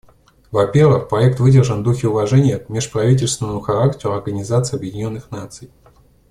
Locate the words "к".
2.57-2.69